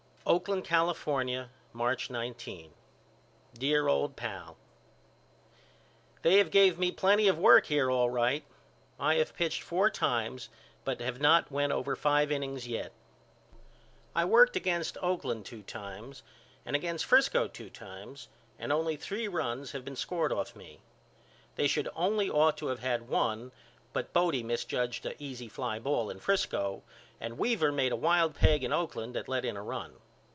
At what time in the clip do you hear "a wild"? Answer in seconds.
27.91-28.35